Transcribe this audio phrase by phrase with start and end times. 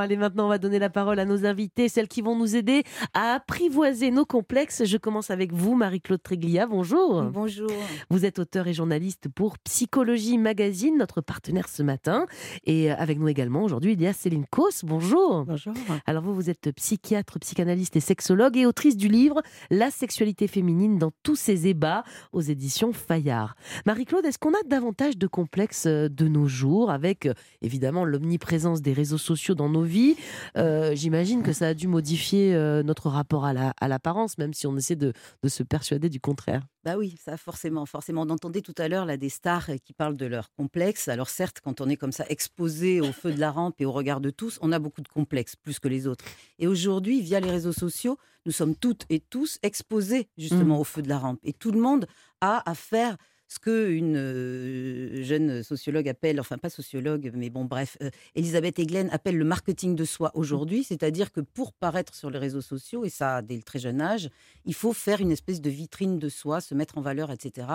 [0.00, 2.84] Allez, maintenant, on va donner la parole à nos invités, celles qui vont nous aider
[3.14, 4.84] à apprivoiser nos complexes.
[4.84, 6.68] Je commence avec vous, Marie-Claude Tréglia.
[6.68, 7.24] Bonjour.
[7.24, 7.68] Bonjour.
[8.08, 12.26] Vous êtes auteur et journaliste pour Psychologie Magazine, notre partenaire ce matin.
[12.62, 14.84] Et avec nous également aujourd'hui, il y a Céline Kos.
[14.84, 15.44] Bonjour.
[15.46, 15.74] Bonjour.
[16.06, 20.98] Alors, vous, vous êtes psychiatre, psychanalyste et sexologue et autrice du livre La sexualité féminine
[20.98, 23.56] dans tous ses ébats aux éditions Fayard.
[23.84, 27.28] Marie-Claude, est-ce qu'on a davantage de complexes de nos jours avec
[27.62, 30.14] évidemment l'omniprésence des réseaux sociaux dans nos vie.
[30.56, 34.76] Euh, j'imagine que ça a dû modifier euh, notre rapport à l'apparence, même si on
[34.76, 35.12] essaie de,
[35.46, 36.62] se persuader du contraire.
[36.84, 38.22] Bah oui, ça forcément, forcément.
[38.22, 41.08] On entendait tout à l'heure là des stars qui parlent de leurs complexes.
[41.08, 43.92] Alors certes, quand on est comme ça exposé au feu de la rampe et au
[43.92, 46.24] regard de tous, on a beaucoup de complexes, plus que les autres.
[46.58, 50.80] Et aujourd'hui, via les réseaux sociaux, nous sommes toutes et tous exposés justement mmh.
[50.80, 51.40] au feu de la rampe.
[51.42, 52.06] Et tout le monde
[52.40, 53.16] a à faire
[53.48, 59.08] ce que une jeune sociologue appelle, enfin pas sociologue, mais bon bref, euh, Elisabeth Eglen
[59.10, 63.08] appelle le marketing de soi aujourd'hui, c'est-à-dire que pour paraître sur les réseaux sociaux, et
[63.08, 64.28] ça dès le très jeune âge,
[64.66, 67.68] il faut faire une espèce de vitrine de soi, se mettre en valeur, etc.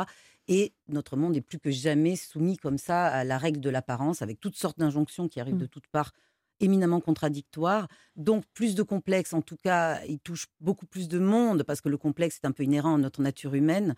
[0.47, 4.21] Et notre monde est plus que jamais soumis comme ça à la règle de l'apparence,
[4.21, 5.69] avec toutes sortes d'injonctions qui arrivent de mmh.
[5.69, 6.11] toutes parts
[6.59, 7.87] éminemment contradictoires.
[8.15, 11.89] Donc plus de complexes, en tout cas, il touche beaucoup plus de monde, parce que
[11.89, 13.95] le complexe est un peu inhérent à notre nature humaine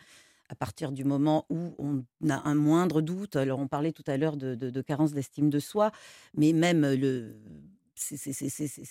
[0.50, 3.36] à partir du moment où on a un moindre doute.
[3.36, 5.92] Alors, on parlait tout à l'heure de, carence d'estime de soi,
[6.36, 7.36] mais même le.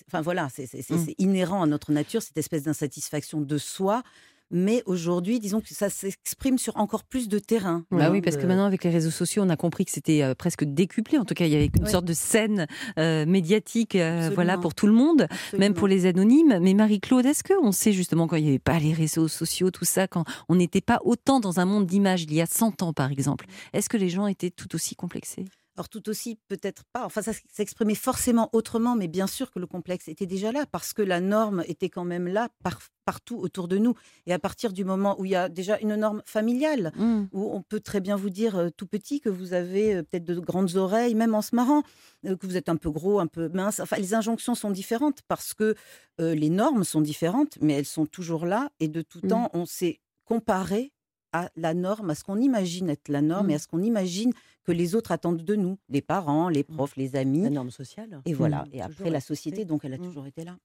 [0.07, 1.07] enfin voilà, c'est mmh.
[1.19, 4.03] inhérent à notre nature, cette espèce d'insatisfaction de soi
[4.51, 7.85] mais aujourd'hui, disons que ça s'exprime sur encore plus de terrain.
[7.91, 10.35] Bah oui, parce que maintenant, avec les réseaux sociaux, on a compris que c'était euh,
[10.35, 11.19] presque décuplé.
[11.19, 12.67] En tout cas, il y avait une sorte de scène
[12.99, 15.27] euh, médiatique euh, voilà, pour tout le monde,
[15.59, 16.59] même pour les anonymes.
[16.61, 19.85] Mais Marie-Claude, est-ce qu'on sait justement quand il n'y avait pas les réseaux sociaux, tout
[19.85, 22.93] ça, quand on n'était pas autant dans un monde d'images il y a 100 ans,
[22.93, 25.45] par exemple, est-ce que les gens étaient tout aussi complexés?
[25.77, 27.05] Or, tout aussi, peut-être pas.
[27.05, 30.93] Enfin, ça s'exprimait forcément autrement, mais bien sûr que le complexe était déjà là, parce
[30.93, 32.49] que la norme était quand même là
[33.05, 33.95] partout autour de nous.
[34.27, 37.25] Et à partir du moment où il y a déjà une norme familiale, mmh.
[37.33, 40.25] où on peut très bien vous dire euh, tout petit que vous avez euh, peut-être
[40.25, 41.83] de grandes oreilles, même en se marrant,
[42.25, 43.81] euh, que vous êtes un peu gros, un peu mince.
[43.81, 45.75] Enfin, les injonctions sont différentes parce que
[46.21, 48.71] les normes sont différentes, mais elles sont toujours là.
[48.79, 49.29] Et de tout mmh.
[49.29, 50.93] temps, on s'est comparé
[51.33, 53.57] à la norme, à ce qu'on imagine être la norme et mmh.
[53.57, 54.33] à ce qu'on imagine
[54.65, 56.75] que les autres attendent de nous, les parents, les mmh.
[56.75, 57.43] profs, les amis.
[57.43, 58.21] La norme sociale.
[58.25, 58.65] Et voilà.
[58.65, 58.75] Mmh.
[58.75, 60.57] Et après, la société, donc, elle a toujours été là.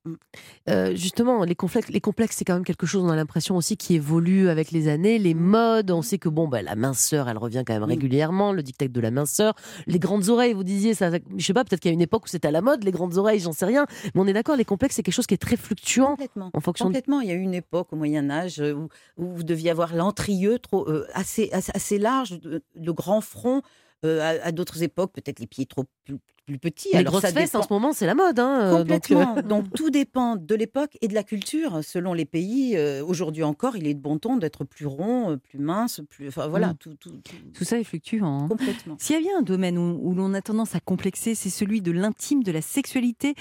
[0.70, 3.78] Euh, justement, les complexes, les complexes, c'est quand même quelque chose, on a l'impression aussi,
[3.78, 5.20] qui évolue avec les années.
[5.20, 8.64] Les modes, on sait que bon, bah, la minceur, elle revient quand même régulièrement, le
[8.64, 9.54] dictat de la minceur.
[9.88, 12.26] Les grandes oreilles, vous disiez, ça, je sais pas, peut-être qu'il y a une époque
[12.26, 13.86] où c'était à la mode, les grandes oreilles, j'en sais rien.
[14.16, 16.12] Mais on est d'accord, les complexes, c'est quelque chose qui est très fluctuant.
[16.12, 16.52] Complètement.
[16.54, 17.22] En fonction Complètement.
[17.22, 18.88] Il y a eu une époque au Moyen-Âge où,
[19.18, 23.62] vous deviez avoir l'entrieux trop, euh, assez, assez, large, le grand front.
[24.06, 26.18] Euh, à, d'autres époques, peut-être les pieds trop plus,
[26.58, 26.90] petits.
[26.94, 28.40] Les grosses fesses, en ce moment, c'est la mode.
[28.40, 29.38] Hein, euh, Complètement.
[29.38, 29.42] Euh.
[29.44, 31.84] Donc, tout dépend de l'époque et de la culture.
[31.84, 36.02] Selon les pays, aujourd'hui encore, il est de bon ton d'être plus rond, plus mince,
[36.10, 36.30] plus.
[36.30, 36.70] Enfin, voilà.
[36.70, 36.78] Mm.
[36.78, 37.12] Tout, tout,
[37.54, 38.46] tout, ça est fluctuant.
[38.46, 38.48] Hein.
[38.48, 38.96] Complètement.
[39.00, 41.92] S'il y a bien un domaine où, l'on a tendance à complexer, c'est celui de
[41.92, 43.36] l'intime, de la sexualité.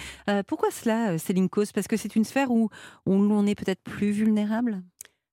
[0.46, 2.68] pourquoi cela, Céline Cause Parce que c'est une sphère où,
[3.06, 4.82] où l'on est peut-être plus vulnérable?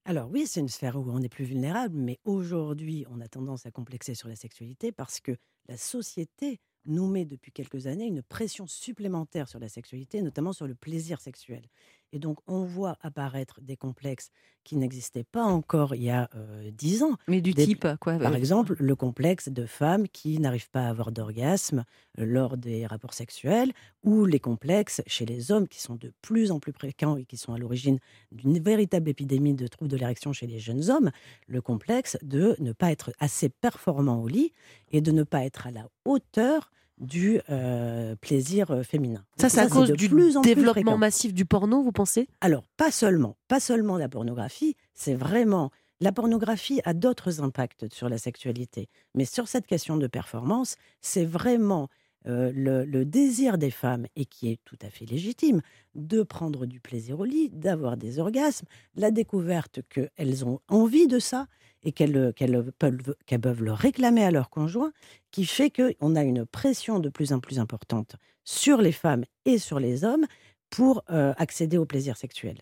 [0.06, 3.66] Alors oui, c'est une sphère où on est plus vulnérable, mais aujourd'hui, on a tendance
[3.66, 5.36] à complexer sur la sexualité parce que
[5.68, 10.68] la société nous met depuis quelques années une pression supplémentaire sur la sexualité, notamment sur
[10.68, 11.68] le plaisir sexuel.
[12.16, 14.30] Et donc, on voit apparaître des complexes
[14.64, 16.30] qui n'existaient pas encore il y a
[16.72, 17.18] dix ans.
[17.28, 21.12] Mais du type, quoi Par exemple, le complexe de femmes qui n'arrivent pas à avoir
[21.12, 21.84] d'orgasme
[22.18, 26.60] lors des rapports sexuels, ou les complexes chez les hommes qui sont de plus en
[26.62, 28.00] plus fréquents et qui sont à l'origine
[28.32, 31.12] d'une véritable épidémie de troubles de l'érection chez les jeunes hommes,
[31.48, 34.54] le complexe de ne pas être assez performant au lit
[34.90, 39.24] et de ne pas être à la hauteur du euh, plaisir féminin.
[39.38, 40.10] Ça, c'est à cause du
[40.44, 42.28] développement massif du porno, vous pensez?
[42.42, 48.10] Alors, pas seulement, pas seulement la pornographie, c'est vraiment la pornographie a d'autres impacts sur
[48.10, 51.90] la sexualité, mais sur cette question de performance, c'est vraiment
[52.28, 55.62] euh, le, désir des femmes, et qui est tout à fait légitime,
[55.96, 61.20] de prendre du plaisir au lit, d'avoir des orgasmes, la découverte qu'elles ont envie de
[61.20, 61.48] ça,
[61.84, 62.34] et qu'elles
[62.80, 64.92] peuvent, peuvent, le réclamer à leur conjoint,
[65.32, 69.58] qui fait qu'on a une pression de plus en plus importante sur les femmes et
[69.58, 70.26] sur les hommes
[70.70, 72.58] pour euh, accéder au plaisir sexuel.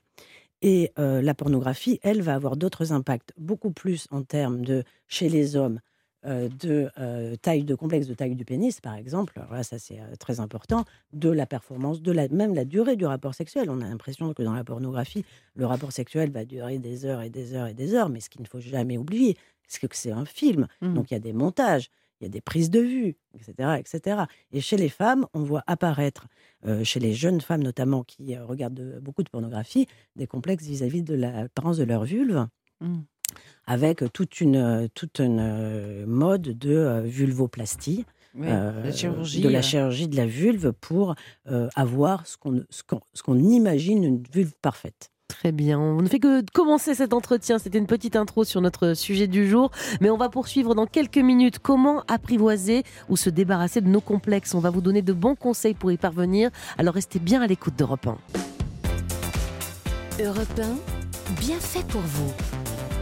[0.61, 5.29] Et euh, la pornographie, elle, va avoir d'autres impacts, beaucoup plus en termes de, chez
[5.29, 5.92] les hommes, euh,
[6.25, 10.15] de euh, taille de complexe de taille du pénis, par exemple, voilà, ça c'est euh,
[10.17, 13.69] très important, de la performance, de la, même la durée du rapport sexuel.
[13.69, 15.25] On a l'impression que dans la pornographie,
[15.55, 18.29] le rapport sexuel va durer des heures et des heures et des heures, mais ce
[18.29, 19.37] qu'il ne faut jamais oublier,
[19.67, 20.93] c'est que c'est un film, mmh.
[20.93, 21.89] donc il y a des montages,
[22.21, 24.23] il y a des prises de vue, etc., etc.
[24.51, 26.27] Et chez les femmes, on voit apparaître,
[26.65, 31.03] euh, chez les jeunes femmes notamment qui euh, regardent beaucoup de pornographie, des complexes vis-à-vis
[31.03, 32.47] de l'apparence de leur vulve.
[32.79, 32.99] Mmh.
[33.65, 38.05] Avec toute une, toute une mode de vulvoplastie,
[38.37, 41.15] la chirurgie, de la chirurgie de la vulve pour
[41.75, 45.09] avoir ce qu'on ce qu'on imagine une vulve parfaite.
[45.29, 45.79] Très bien.
[45.79, 47.57] On ne fait que commencer cet entretien.
[47.57, 49.71] C'était une petite intro sur notre sujet du jour.
[49.99, 51.59] Mais on va poursuivre dans quelques minutes.
[51.59, 54.53] Comment apprivoiser ou se débarrasser de nos complexes?
[54.53, 56.51] On va vous donner de bons conseils pour y parvenir.
[56.77, 60.23] Alors restez bien à l'écoute d'Europe 1.
[60.23, 62.31] Europe 1, bien fait pour vous.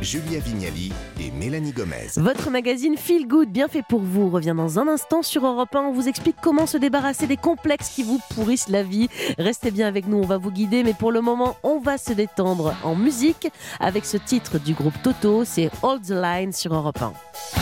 [0.01, 2.07] Julia Vignali et Mélanie Gomez.
[2.17, 5.79] Votre magazine Feel Good, bien fait pour vous, revient dans un instant sur Europe 1.
[5.79, 9.09] On vous explique comment se débarrasser des complexes qui vous pourrissent la vie.
[9.37, 10.81] Restez bien avec nous, on va vous guider.
[10.83, 13.49] Mais pour le moment, on va se détendre en musique
[13.79, 15.45] avec ce titre du groupe Toto.
[15.45, 17.60] C'est Hold the Line sur Europe 1.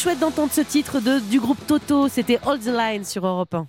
[0.00, 2.08] Chouette d'entendre ce titre de, du groupe Toto.
[2.08, 3.66] C'était All the Line sur Europe 1.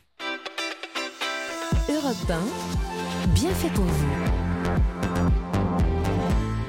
[1.89, 4.07] Europe 1, bien fait pour vous.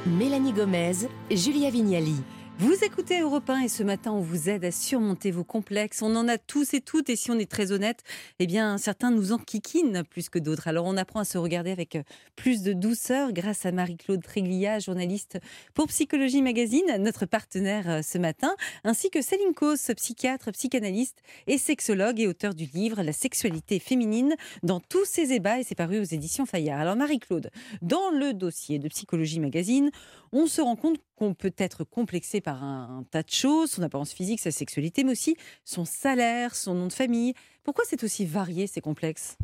[0.07, 2.17] Mélanie Gomez, Julia Vignali.
[2.59, 6.03] Vous écoutez Europe 1 et ce matin, on vous aide à surmonter vos complexes.
[6.03, 8.05] On en a tous et toutes et si on est très honnête,
[8.39, 10.69] eh bien, certains nous enquiquinent plus que d'autres.
[10.69, 11.99] Alors, on apprend à se regarder avec
[12.37, 15.39] plus de douceur grâce à Marie-Claude Tréglia, journaliste
[15.75, 18.55] pour Psychologie Magazine, notre partenaire euh, ce matin,
[18.85, 24.37] ainsi que Céline Kos, psychiatre, psychanalyste et sexologue et auteur du livre La sexualité féminine
[24.63, 26.81] dans tous ses ébats et c'est paru aux éditions Fayard.
[26.81, 29.91] Alors, Marie-Claude, dans le dossier de Psychologie Magazine,
[30.33, 34.13] on se rend compte qu'on peut être complexé par un, tas de choses, son apparence
[34.13, 37.35] physique, sa sexualité, mais aussi son salaire, son nom de famille.
[37.63, 39.37] Pourquoi c'est aussi varié ces complexes?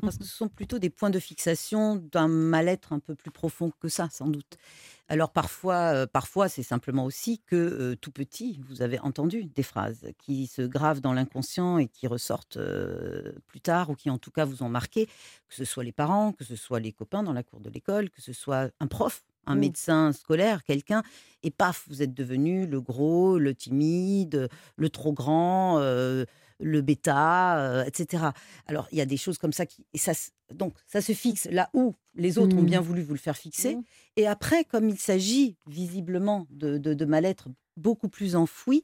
[0.00, 3.72] Parce que ce sont plutôt des points de fixation d'un mal-être un peu plus profond
[3.80, 4.56] que ça, sans doute.
[5.08, 9.64] Alors parfois, euh, parfois c'est simplement aussi que euh, tout petit, vous avez entendu des
[9.64, 14.18] phrases qui se gravent dans l'inconscient et qui ressortent euh, plus tard ou qui en
[14.18, 17.24] tout cas vous ont marqué, que ce soit les parents, que ce soit les copains
[17.24, 19.58] dans la cour de l'école, que ce soit un prof un mmh.
[19.58, 21.02] médecin scolaire, quelqu'un,
[21.42, 28.24] et paf, vous êtes devenu le gros, le timide, le trop grand, le bêta, etc.
[28.66, 29.86] Alors, il y a des choses comme ça qui.
[29.94, 30.12] Et ça,
[30.52, 32.84] donc, ça se fixe là où les autres ont bien mmh.
[32.84, 33.76] voulu vous le faire fixer.
[33.76, 33.82] Mmh.
[34.16, 38.82] Et après, comme il s'agit visiblement de, de mal-être beaucoup plus enfoui,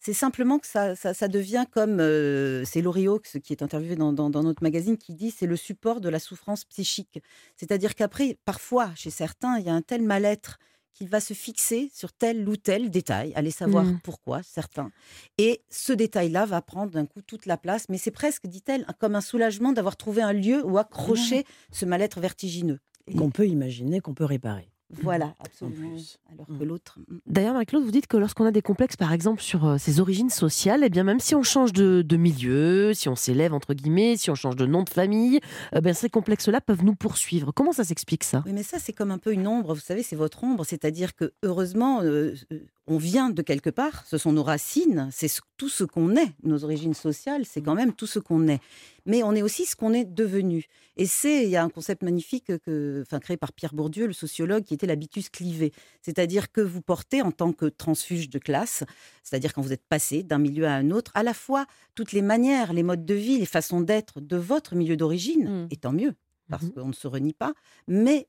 [0.00, 2.00] c'est simplement que ça, ça, devient comme.
[2.00, 5.56] Euh, c'est Laurie Hawkes qui est interviewé dans, dans, notre magazine qui dit c'est le
[5.56, 7.22] support de la souffrance psychique.
[7.56, 10.58] C'est-à-dire qu'après, parfois, chez certains, il y a un tel mal-être
[10.94, 14.00] qu'il va se fixer sur tel ou tel détail, aller savoir mmh.
[14.02, 14.90] pourquoi, certains.
[15.38, 19.14] Et ce détail-là va prendre d'un coup toute la place, mais c'est presque, dit-elle, comme
[19.14, 22.80] un soulagement d'avoir trouvé un lieu où accrocher ce mal-être vertigineux.
[23.16, 24.70] Qu'on peut imaginer, qu'on peut réparer.
[25.02, 25.96] Voilà, absolument.
[26.32, 26.66] Alors que mm.
[26.66, 26.98] l'autre.
[27.08, 27.16] Mm.
[27.26, 30.30] D'ailleurs, Marie-Claude, vous dites que lorsqu'on a des complexes, par exemple, sur euh, ses origines
[30.30, 34.30] sociales, eh bien, même si on change de, milieu, si on s'élève, entre guillemets, si
[34.30, 35.40] on change de nom de famille,
[35.74, 37.52] eh ben, ces complexes-là peuvent nous poursuivre.
[37.52, 38.42] Comment ça s'explique, ça?
[38.46, 39.74] Oui, mais ça, c'est comme un peu une ombre.
[39.74, 40.64] Vous savez, c'est votre ombre.
[40.64, 45.30] C'est-à-dire que, heureusement, euh, euh, on vient de quelque part, ce sont nos racines, c'est
[45.56, 46.34] tout ce qu'on est.
[46.42, 48.60] Nos origines sociales, c'est quand même tout ce qu'on est.
[49.06, 50.66] Mais on est aussi ce qu'on est devenu.
[50.96, 54.12] Et c'est, il y a un concept magnifique que, enfin, créé par Pierre Bourdieu, le
[54.12, 55.72] sociologue, qui était l'habitus clivé.
[56.02, 58.84] C'est-à-dire que vous portez en tant que transfuge de classe,
[59.22, 62.22] c'est-à-dire quand vous êtes passé d'un milieu à un autre, à la fois toutes les
[62.22, 65.68] manières, les modes de vie, les façons d'être de votre milieu d'origine, mmh.
[65.70, 66.14] et tant mieux
[66.48, 67.54] parce mmh qu'on ne se renie pas,
[67.86, 68.26] mais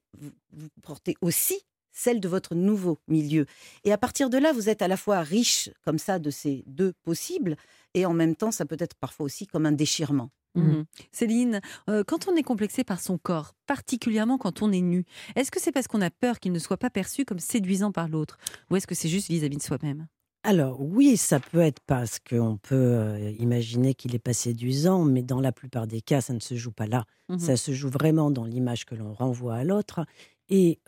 [0.51, 3.45] vous portez aussi celle de votre nouveau milieu.
[3.83, 6.63] Et à partir de là, vous êtes à la fois riche comme ça de ces
[6.67, 7.57] deux possibles,
[7.93, 10.31] et en même temps, ça peut être parfois aussi comme un déchirement.
[10.55, 10.83] Mmh.
[11.11, 15.05] Céline, euh, quand on est complexé par son corps, particulièrement quand on est nu,
[15.35, 18.09] est-ce que c'est parce qu'on a peur qu'il ne soit pas perçu comme séduisant par
[18.09, 18.37] l'autre
[18.69, 20.07] Ou est-ce que c'est juste vis-à-vis de soi-même?
[20.43, 25.21] Alors oui, ça peut être parce qu'on peut euh, imaginer qu'il n'est pas séduisant, mais
[25.21, 27.05] dans la plupart des cas, ça ne se joue pas là.
[27.29, 30.05] Mmh ça se joue vraiment dans l'image que l'on renvoie à l'autre
[30.49, 30.79] et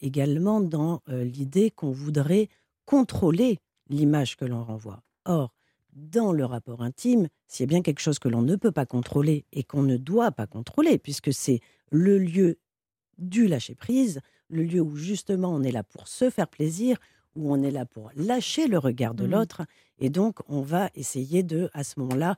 [0.00, 2.48] également dans l'idée qu'on voudrait
[2.86, 5.02] contrôler l'image que l'on renvoie.
[5.24, 5.54] Or,
[5.92, 8.86] dans le rapport intime, s'il y a bien quelque chose que l'on ne peut pas
[8.86, 12.58] contrôler et qu'on ne doit pas contrôler, puisque c'est le lieu
[13.18, 16.96] du lâcher-prise, le lieu où justement on est là pour se faire plaisir,
[17.36, 19.30] où on est là pour lâcher le regard de mmh.
[19.30, 19.62] l'autre,
[19.98, 22.36] et donc on va essayer de, à ce moment-là,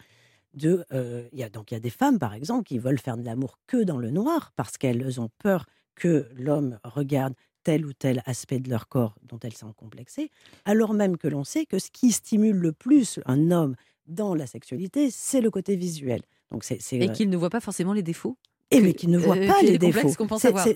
[0.55, 0.85] de,
[1.33, 3.25] il y a donc il y a des femmes par exemple qui veulent faire de
[3.25, 8.23] l'amour que dans le noir parce qu'elles ont peur que l'homme regarde tel ou tel
[8.27, 10.31] aspect de leur corps dont elles sont complexées,
[10.65, 14.47] alors même que l'on sait que ce qui stimule le plus un homme dans la
[14.47, 16.23] sexualité, c'est le côté visuel.
[16.51, 18.39] Donc c'est, Et euh qu'il ne voit pas forcément les défauts?
[18.75, 20.09] Et mais qu'il ne voit euh, pas les, défauts.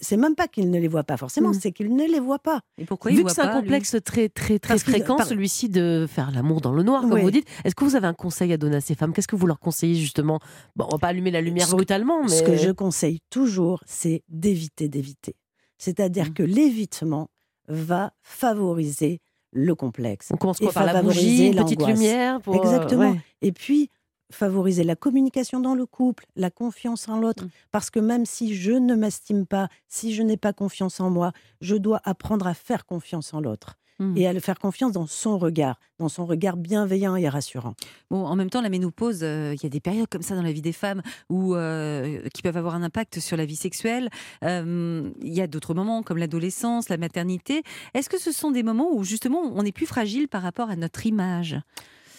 [0.00, 1.60] C'est même pas qu'il ne les voit pas forcément, mmh.
[1.60, 2.60] c'est qu'il ne les voit pas.
[2.78, 6.60] Et pourquoi Vu que c'est un complexe très très très fréquent, celui-ci de faire l'amour
[6.60, 8.80] dans le noir, comme vous dites, est-ce que vous avez un conseil à donner à
[8.80, 9.12] ces femmes?
[9.12, 10.40] Qu'est-ce que vous leur conseillez justement?
[10.76, 14.22] Bon, on va pas allumer la lumière brutalement, mais ce que je conseille toujours, c'est
[14.28, 15.36] d'éviter d'éviter.
[15.78, 16.34] C'est-à-dire mmh.
[16.34, 17.30] que l'évitement
[17.68, 19.20] va favoriser
[19.52, 20.28] le complexe.
[20.32, 22.56] On commence par la bougie, une petite lumière pour...
[22.56, 23.16] Exactement.
[23.40, 23.90] Et puis
[24.30, 27.50] favoriser la communication dans le couple, la confiance en l'autre, mmh.
[27.72, 31.32] parce que même si je ne m'estime pas, si je n'ai pas confiance en moi,
[31.60, 33.76] je dois apprendre à faire confiance en l'autre.
[34.00, 34.16] Mmh.
[34.16, 37.74] Et à le faire confiance dans son regard, dans son regard bienveillant et rassurant.
[38.10, 40.42] Bon, en même temps, la ménopause, euh, il y a des périodes comme ça dans
[40.42, 44.08] la vie des femmes où, euh, qui peuvent avoir un impact sur la vie sexuelle.
[44.44, 47.64] Euh, il y a d'autres moments comme l'adolescence, la maternité.
[47.92, 50.76] Est-ce que ce sont des moments où justement on est plus fragile par rapport à
[50.76, 51.58] notre image?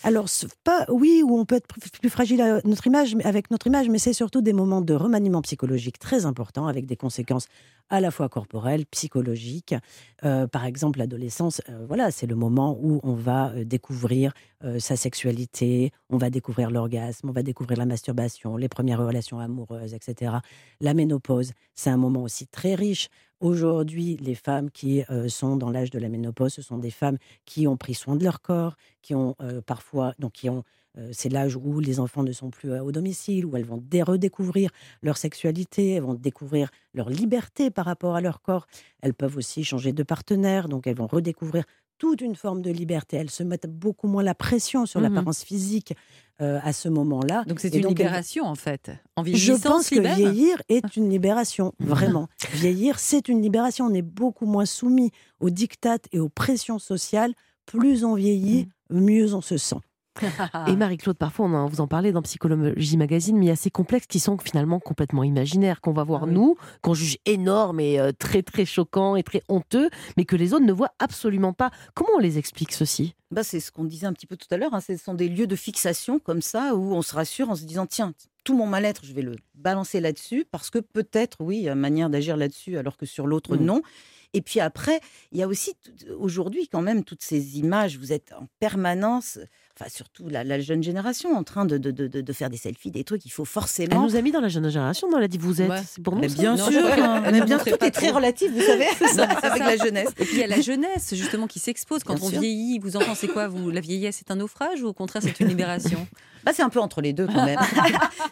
[0.04, 0.28] Alors,
[0.64, 4.00] pas, oui, où on peut être plus fragile à notre image, avec notre image, mais
[4.00, 7.48] c'est surtout des moments de remaniement psychologique très importants, avec des conséquences
[7.90, 9.76] à la fois corporelles, psychologiques.
[10.24, 14.34] Euh, par exemple, l'adolescence, euh, voilà, c'est le moment où on va euh, découvrir
[14.80, 19.94] sa sexualité, on va découvrir l'orgasme, on va découvrir la masturbation, les premières relations amoureuses,
[19.94, 20.34] etc.
[20.82, 23.08] La ménopause, c'est un moment aussi très riche
[23.42, 27.18] Aujourd'hui, les femmes qui euh, sont dans l'âge de la ménopause, ce sont des femmes
[27.46, 30.66] qui ont pris soin de leur corps, qui ont euh, parfois, donc qui ont,
[30.98, 34.72] euh, c'est l'âge où les enfants ne sont plus au domicile, où elles vont redécouvrir
[35.02, 38.68] leur sexualité, elles vont découvrir leur liberté par rapport à leur corps.
[39.02, 41.64] Elles peuvent aussi changer de partenaire, donc elles vont redécouvrir
[42.00, 43.18] toute une forme de liberté.
[43.18, 45.94] Elles se mettent beaucoup moins la pression sur mmh l'apparence physique
[46.42, 47.44] euh, à ce moment-là.
[47.46, 48.92] Donc c'est une libération en fait.
[49.16, 52.28] En Je pense que vieillir est une libération, vraiment.
[52.54, 53.86] vieillir, c'est une libération.
[53.86, 57.34] On est beaucoup moins soumis aux dictates et aux pressions sociales.
[57.66, 59.00] Plus on vieillit, mmh.
[59.00, 59.78] mieux on se sent.
[60.68, 63.56] Et Marie-Claude, parfois, on en, vous en parlait dans Psychologie Magazine, mais il y a
[63.56, 67.80] ces complexes qui sont finalement complètement imaginaires, qu'on va voir ah nous, qu'on juge énormes
[67.80, 71.54] et euh, très très choquants et très honteux, mais que les autres ne voient absolument
[71.54, 71.72] pas.
[71.94, 74.58] Comment on les explique ceci bah, C'est ce qu'on disait un petit peu tout à
[74.58, 74.82] l'heure, hein.
[74.82, 77.86] ce sont des lieux de fixation comme ça, où on se rassure en se disant,
[77.86, 81.70] tiens, tout mon mal-être, je vais le balancer là-dessus, parce que peut-être, oui, il y
[81.70, 83.64] a une manière d'agir là-dessus, alors que sur l'autre, mmh.
[83.64, 83.82] non.
[84.34, 85.00] Et puis après,
[85.32, 85.74] il y a aussi
[86.18, 89.40] aujourd'hui quand même toutes ces images, vous êtes en permanence
[89.80, 93.26] enfin surtout la, jeune génération, en train de, de, de, faire des selfies, des trucs.
[93.26, 93.96] Il faut forcément.
[93.96, 95.72] Elle nous a mis dans la jeune génération, on a dit vous êtes.
[95.88, 96.28] C'est pour nous.
[96.28, 96.82] bien sûr,
[97.32, 98.88] mais bien tout est très relatif, vous savez,
[99.44, 100.10] avec la jeunesse.
[100.18, 102.80] Et puis il y a la jeunesse justement qui s'expose quand on vieillit.
[102.80, 103.70] Vous en pensez quoi Vous?
[103.70, 106.08] La vieillesse c'est un naufrage ou au contraire c'est une libération?
[106.44, 107.60] Bah, c'est un peu entre les deux quand même.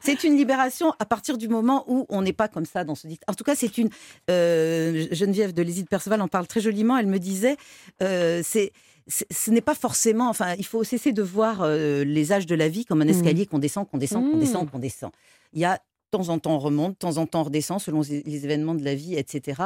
[0.02, 3.08] c'est une libération à partir du moment où on n'est pas comme ça dans ce
[3.08, 3.26] dictat.
[3.30, 3.90] En tout cas, c'est une
[4.30, 6.98] euh, Geneviève de Léside Perceval en parle très joliment.
[6.98, 7.58] Elle me disait,
[8.02, 8.72] euh, c'est
[9.08, 10.30] ce n'est pas forcément.
[10.30, 13.10] Enfin, il faut cesser de voir euh, les âges de la vie comme un mmh.
[13.10, 14.70] escalier qu'on descend, qu'on descend, qu'on descend, mmh.
[14.70, 15.12] qu'on descend.
[15.54, 15.80] Il y a
[16.12, 18.76] de temps en temps on remonte, de temps en temps on redescend selon les événements
[18.76, 19.62] de la vie, etc.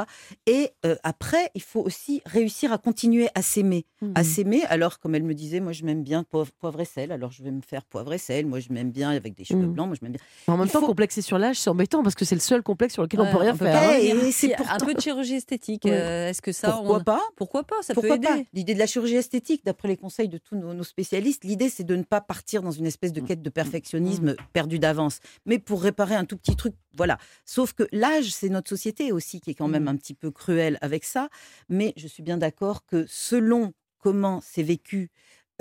[0.47, 3.85] Et euh, après, il faut aussi réussir à continuer à s'aimer.
[4.15, 4.23] À mmh.
[4.23, 7.43] s'aimer, alors comme elle me disait, moi je m'aime bien poivre, et sel, alors je
[7.43, 9.73] vais me faire poivre et sel, moi je m'aime bien avec des cheveux mmh.
[9.73, 10.21] blancs, moi je m'aime bien.
[10.47, 13.03] En même temps, complexer sur l'âge, c'est embêtant parce que c'est le seul complexe sur
[13.03, 13.93] lequel on peut rien faire.
[13.99, 15.85] Et c'est un peu de chirurgie esthétique.
[15.85, 17.21] Euh, est-ce que ça, pourquoi pas?
[17.35, 17.75] Pourquoi pas?
[17.81, 18.47] Ça peut aider.
[18.53, 21.95] L'idée de la chirurgie esthétique, d'après les conseils de tous nos, spécialistes, l'idée c'est de
[21.95, 23.25] ne pas partir dans une espèce de mmh.
[23.25, 27.83] quête de perfectionnisme perdu d'avance, mais pour réparer un tout petit truc, voilà Sauf que
[27.91, 29.87] l'âge, c'est notre société aussi qui est quand même mmh.
[29.89, 31.29] un petit peu cruelle avec ça.
[31.67, 35.11] Mais je suis bien d'accord que selon comment c'est vécu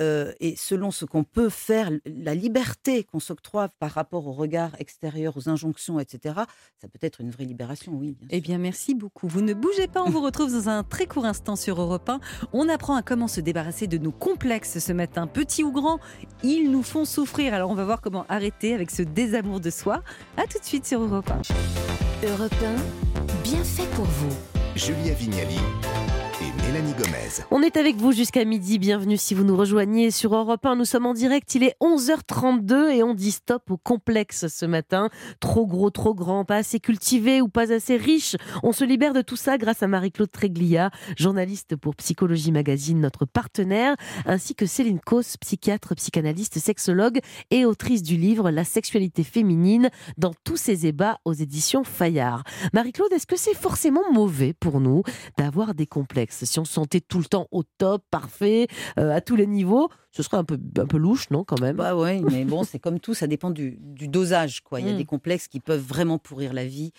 [0.00, 4.70] euh, et selon ce qu'on peut faire, la liberté qu'on s'octroie par rapport au regard
[4.78, 6.34] extérieur, aux injonctions, etc.,
[6.80, 8.16] ça peut être une vraie libération, oui.
[8.30, 9.28] eh bien, merci beaucoup.
[9.28, 12.20] Vous ne bougez pas, on vous retrouve dans un très court instant sur Europe 1.
[12.52, 16.00] On apprend à comment se débarrasser de nos complexes ce matin, petits ou grands.
[16.42, 20.02] Ils nous font souffrir, alors on va voir comment arrêter avec ce désamour de soi.
[20.36, 22.26] A tout de suite sur Europe 1.
[22.26, 24.34] Europe 1, bien fait pour vous.
[24.76, 25.58] Julia Vignali
[26.40, 27.44] Gomez.
[27.50, 28.78] On est avec vous jusqu'à midi.
[28.78, 30.76] Bienvenue si vous nous rejoignez sur Europe 1.
[30.76, 31.54] Nous sommes en direct.
[31.54, 35.10] Il est 11h32 et on dit stop au complexe ce matin.
[35.40, 38.36] Trop gros, trop grand, pas assez cultivé ou pas assez riche.
[38.62, 43.26] On se libère de tout ça grâce à Marie-Claude Tréglia, journaliste pour Psychologie Magazine, notre
[43.26, 49.90] partenaire, ainsi que Céline Cos, psychiatre, psychanalyste, sexologue et autrice du livre La sexualité féminine
[50.16, 52.44] dans tous ses ébats aux éditions Fayard.
[52.72, 55.02] Marie-Claude, est-ce que c'est forcément mauvais pour nous
[55.36, 59.20] d'avoir des complexes si on se sentait tout le temps au top, parfait, euh, à
[59.20, 61.76] tous les niveaux, ce serait un peu, un peu louche, non, quand même?
[61.76, 64.80] Bah ouais, mais bon, c'est comme tout, ça dépend du, dosage, quoi.
[64.80, 64.98] Il y a mm.
[64.98, 66.92] des complexes qui peuvent vraiment pourrir la vie.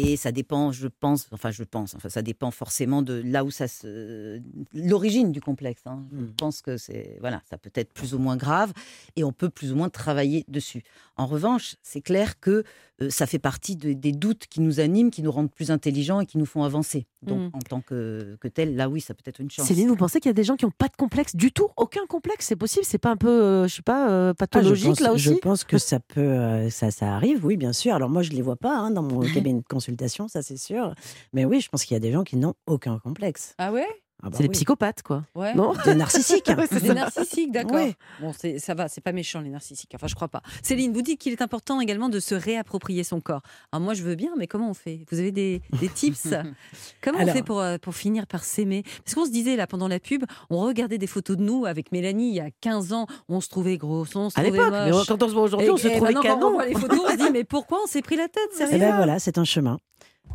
[0.00, 3.50] Et ça dépend, je pense, enfin je pense, enfin ça dépend forcément de là où
[3.50, 4.40] ça se,
[4.72, 5.82] l'origine du complexe.
[5.86, 6.04] Hein.
[6.12, 6.32] Je mm.
[6.36, 8.72] pense que c'est, voilà, ça peut être plus ou moins grave
[9.16, 10.84] et on peut plus ou moins travailler dessus.
[11.16, 12.62] En revanche, c'est clair que
[13.02, 16.26] euh, ça fait partie des doutes qui nous animent, qui nous rendent plus intelligents et
[16.26, 17.08] qui nous font avancer.
[17.22, 17.56] Donc mm.
[17.56, 19.66] en tant que, que tel, là oui, ça peut être une chance.
[19.66, 21.70] Céline, vous pensez qu'il y a des gens qui n'ont pas de complexe du tout,
[21.76, 25.12] aucun complexe, possible C'est pas un peu, euh, je sais pas, euh, ah, pathologique là
[25.12, 27.94] aussi Je pense que ça peut, ça, ça arrive, oui, bien sûr.
[27.94, 30.94] Alors moi, je les vois pas hein, dans mon cabinet de consultation, ça c'est sûr.
[31.32, 33.54] Mais oui, je pense qu'il y a des gens qui n'ont aucun complexe.
[33.58, 33.86] Ah ouais?
[34.22, 35.24] Ah bah c'est des psychopathes, quoi.
[35.54, 36.50] Non Des narcissiques.
[36.70, 37.86] c'est des narcissiques, d'accord.
[38.20, 39.92] Bon, ça va, c'est pas méchant, les narcissiques.
[39.94, 40.42] Enfin, je crois pas.
[40.62, 43.42] Céline, vous dites qu'il est important également de se réapproprier son corps.
[43.70, 45.04] Alors, moi, je veux bien, mais comment on fait?
[45.10, 45.62] Vous avez des,
[45.94, 46.28] tips?
[47.00, 48.82] Comment on fait pour, euh, pour finir par s'aimer?
[49.04, 51.92] Parce qu'on se disait, là, pendant la pub, on regardait des photos de nous avec
[51.92, 53.06] Mélanie il y a 15 ans.
[53.28, 54.70] On se trouvait grosse, on se trouvait moche.
[54.70, 56.22] Mais quand on se voit aujourd'hui, on se trouvait canon.
[56.22, 58.50] Quand on voit les photos, on se dit, mais pourquoi on s'est pris la tête?
[58.72, 59.78] Eh ben voilà, c'est un chemin.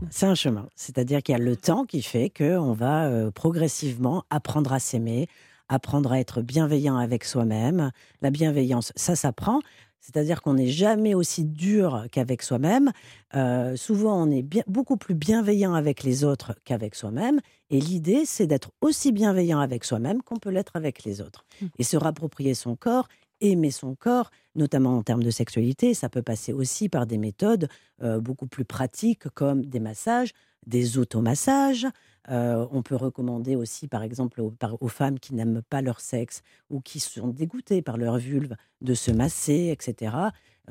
[0.09, 0.67] C'est un chemin.
[0.75, 5.27] C'est-à-dire qu'il y a le temps qui fait qu'on va euh, progressivement apprendre à s'aimer,
[5.69, 7.91] apprendre à être bienveillant avec soi-même.
[8.21, 9.61] La bienveillance, ça s'apprend.
[10.03, 12.91] C'est-à-dire qu'on n'est jamais aussi dur qu'avec soi-même.
[13.35, 17.39] Euh, souvent, on est beaucoup plus bienveillant avec les autres qu'avec soi-même.
[17.69, 21.45] Et l'idée, c'est d'être aussi bienveillant avec soi-même qu'on peut l'être avec les autres.
[21.61, 21.65] Mmh.
[21.79, 23.07] Et se rapproprier son corps
[23.43, 25.93] aimer son corps, notamment en termes de sexualité.
[25.93, 27.67] Ça peut passer aussi par des méthodes
[28.01, 30.33] euh, beaucoup plus pratiques comme des massages.
[30.65, 31.87] des automassages.
[32.29, 36.41] Euh, on peut recommander aussi, par exemple, aux, aux femmes qui n'aiment pas leur sexe
[36.69, 40.15] ou qui sont dégoûtées par leur vulve de se masser, etc.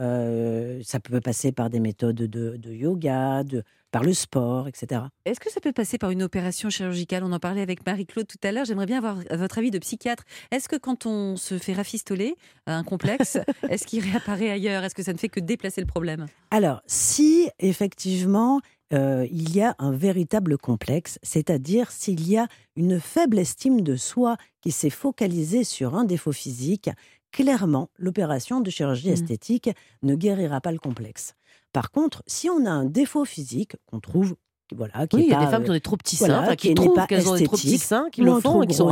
[0.00, 5.02] Euh, ça peut passer par des méthodes de, yoga, de, par le sport, etc.
[5.24, 7.24] Est-ce que ça peut passer par une opération chirurgicale?
[7.24, 8.64] On en parlait avec Marie-Claude tout à l'heure.
[8.64, 10.24] J'aimerais bien avoir votre avis de psychiatre.
[10.50, 14.82] Est-ce que quand on se fait rafistoler un complexe, est-ce qu'il réapparaît ailleurs?
[14.84, 16.26] Est-ce que ça ne fait que déplacer le problème?
[16.50, 18.60] Alors, si effectivement
[18.92, 23.96] euh, il y a un véritable complexe, c'est-à-dire s'il y a une faible estime de
[23.96, 26.90] soi qui s'est focalisée sur un défaut physique,
[27.32, 29.14] clairement, l'opération de chirurgie mmh.
[29.14, 29.70] esthétique
[30.02, 31.34] ne guérira pas le complexe.
[31.72, 34.36] Par contre, si on a un défaut physique qu'on trouve
[34.74, 36.72] voilà, qui oui, il y a des femmes qui ont des trop petits seins, qui,
[36.72, 38.88] trouvent qu'elles ont des trop petits seins, qui le font et qui sont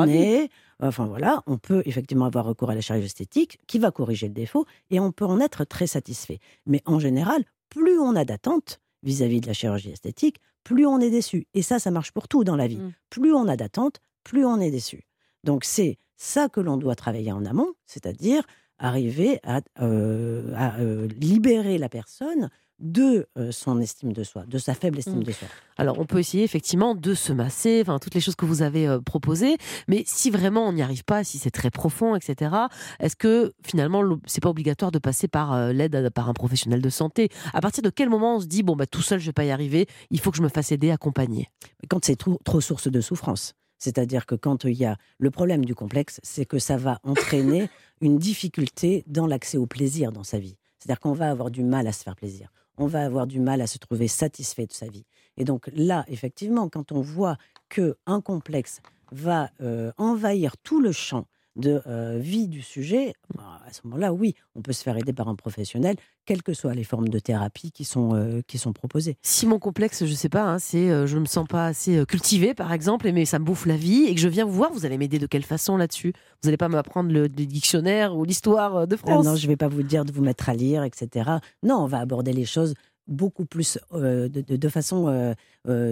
[0.83, 4.33] Enfin voilà, on peut effectivement avoir recours à la chirurgie esthétique qui va corriger le
[4.33, 6.39] défaut et on peut en être très satisfait.
[6.67, 11.11] Mais en général, plus on a d'attentes vis-à-vis de la chirurgie esthétique, plus on est
[11.11, 11.47] déçu.
[11.53, 12.79] Et ça, ça marche pour tout dans la vie.
[12.79, 12.93] Mmh.
[13.11, 15.05] Plus on a d'attentes, plus on est déçu.
[15.45, 18.43] Donc c'est ça que l'on doit travailler en amont, c'est-à-dire
[18.79, 24.73] arriver à, euh, euh, libérer la personne de euh, son estime de soi, de sa
[24.73, 25.25] faible estime mmh.
[25.25, 25.49] de soi.
[25.77, 28.99] Alors, on peut essayer effectivement de se masser, enfin toutes les choses que vous avez
[29.05, 29.57] proposées,
[29.87, 32.55] mais si vraiment on n'y arrive pas, si c'est très profond, etc.,
[32.99, 37.29] est-ce que finalement c'est pas obligatoire de passer par l'aide par un professionnel de santé?
[37.53, 39.45] À partir de quel moment on se dit bon bah tout seul je vais pas
[39.45, 41.49] y arriver, il faut que je me fasse aider, accompagner?
[41.89, 43.55] Quand c'est trop source de souffrance.
[43.81, 47.69] C'est-à-dire que quand il y a le problème du complexe, c'est que ça va entraîner
[48.01, 50.57] une difficulté dans l'accès au plaisir dans sa vie.
[50.79, 52.53] C'est-à-dire qu'on va avoir du mal à se faire plaisir.
[52.77, 55.05] On va avoir du mal à se trouver satisfait de sa vie.
[55.37, 57.37] Et donc là, effectivement, quand on voit
[57.69, 58.81] que un complexe
[59.13, 61.27] va euh, envahir tout le champ
[61.61, 65.13] de euh, vie du sujet, bah, à ce moment-là, oui, on peut se faire aider
[65.13, 68.73] par un professionnel, quelles que soient les formes de thérapie qui sont, euh, qui sont
[68.73, 69.17] proposées.
[69.23, 71.67] Si mon complexe, je ne sais pas, hein, c'est euh, je ne me sens pas
[71.67, 74.53] assez cultivé, par exemple, mais ça me bouffe la vie, et que je viens vous
[74.53, 76.13] voir, vous allez m'aider de quelle façon là-dessus?
[76.43, 79.25] Vous n'allez pas m'apprendre le, dictionnaire ou l'histoire de ah France?
[79.25, 81.31] Non, je ne vais pas vous dire de vous mettre à lire, etc.
[81.63, 82.75] Non, on va aborder les choses
[83.07, 85.35] beaucoup plus de, façon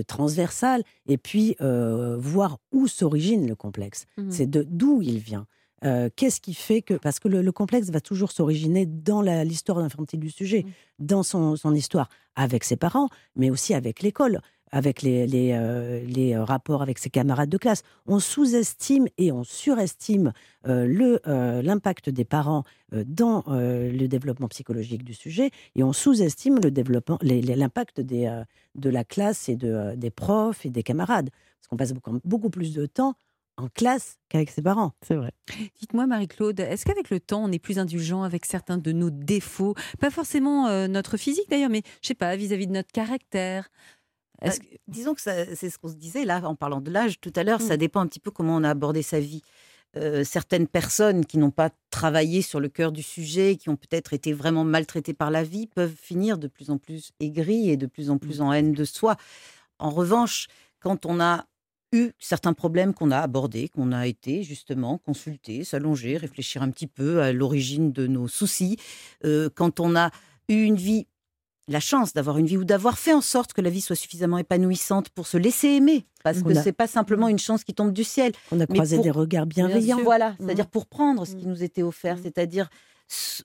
[0.07, 4.07] transversale et puis voir où s'origine le complexe.
[4.17, 5.47] Mmh c'est d'où il vient.
[5.85, 6.95] Euh, qu'est-ce qui fait que.
[6.95, 10.71] Parce que le, complexe va toujours s'originer dans l'histoire infantile du sujet, mmh.
[11.05, 16.37] dans son, histoire, avec ses parents, mais aussi avec l'école, avec les, les, euh, les,
[16.37, 17.83] rapports avec ses camarades de classe.
[18.07, 20.33] On sous-estime et on surestime
[20.67, 28.91] euh, l'impact des parents dans le développement psychologique du sujet et on sous-estime l'impact de
[28.91, 31.31] la classe et de, des profs et des camarades.
[31.31, 33.15] Parce qu'on passe beaucoup, beaucoup plus de temps
[33.59, 34.93] en classe qu'avec ses parents.
[35.03, 35.33] C'est vrai.
[35.81, 39.75] Dites-moi, Marie-Claude, est-ce qu'avec le temps, on est plus indulgent avec certains de nos défauts?
[40.01, 43.69] Pas forcément euh, notre physique d'ailleurs, mais je sais pas, vis-à-vis de notre caractère.
[44.41, 44.53] Bah,
[44.87, 47.61] disons que c'est ce qu'on se disait là en parlant de l'âge tout à l'heure,
[47.61, 47.79] ça mmh.
[47.79, 49.43] dépend un petit peu comment on a abordé sa vie.
[49.97, 54.13] Euh, certaines personnes qui n'ont pas travaillé sur le cœur du sujet, qui ont peut-être
[54.13, 57.87] été vraiment maltraitées par la vie, peuvent finir de plus en plus aigries et de
[57.87, 58.43] plus en plus mmh.
[58.43, 59.17] en haine de soi.
[59.81, 60.47] En revanche,
[60.79, 61.47] quand on a
[61.93, 66.87] eu certains problèmes qu'on a abordés, qu'on a été justement consulter, s'allonger, réfléchir un petit
[66.87, 68.77] peu à l'origine de nos soucis.
[69.25, 70.11] Euh, quand on a
[70.49, 71.07] eu une vie,
[71.69, 74.39] la chance d'avoir une vie ou d'avoir fait en sorte que la vie soit suffisamment
[74.39, 77.31] épanouissante pour se laisser aimer, parce que c'est pas simplement mmh.
[77.31, 78.33] une chance qui tombe du ciel.
[78.53, 80.03] On a croisé des regards bienveillants.
[80.03, 80.37] voilà, mmh.
[80.41, 81.51] c'est-à-dire pour prendre ce qui mmh.
[81.51, 82.69] nous était offert, c'est-à-dire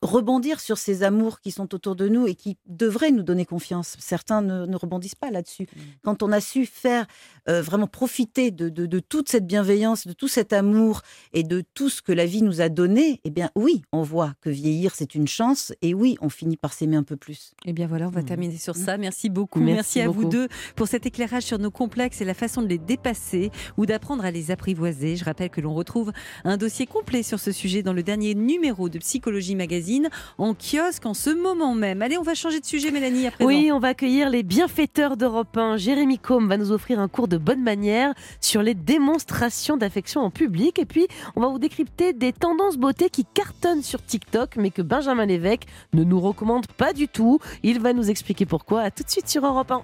[0.01, 3.95] rebondir sur ces amours qui sont autour de nous et qui devraient nous donner confiance.
[3.99, 5.63] Certains ne, rebondissent pas là-dessus.
[5.63, 5.79] Mmh.
[6.03, 7.05] Quand on a su faire
[7.47, 11.01] euh, vraiment profiter de, toute cette bienveillance, de tout cet amour
[11.33, 14.33] et de tout ce que la vie nous a donné, eh bien oui, on voit
[14.41, 17.53] que vieillir c'est une chance et oui, on finit par s'aimer un peu plus.
[17.65, 18.25] Eh bien voilà, on va mmh.
[18.25, 18.97] terminer sur ça.
[18.97, 19.59] Merci beaucoup.
[19.59, 22.77] Merci, à vous deux pour cet éclairage sur nos complexes et la façon de les
[22.77, 25.15] dépasser ou d'apprendre à les apprivoiser.
[25.15, 26.11] Je rappelle que l'on retrouve
[26.43, 31.05] un dossier complet sur ce sujet dans le dernier numéro de Psychologie Magazine en kiosque
[31.05, 32.01] en ce moment même.
[32.01, 33.27] Allez, on va changer de sujet, Mélanie.
[33.39, 35.77] Oui, on va accueillir les bienfaiteurs d'Europe 1.
[35.77, 40.29] Jérémy Combe va nous offrir un cours de bonne manière sur les démonstrations d'affection en
[40.29, 40.79] public.
[40.79, 44.81] Et puis, on va vous décrypter des tendances beauté qui cartonnent sur TikTok, mais que
[44.81, 45.63] Benjamin Lévesque
[45.93, 47.39] ne nous recommande pas du tout.
[47.63, 48.81] Il va nous expliquer pourquoi.
[48.81, 49.81] À tout de suite sur Europe 1.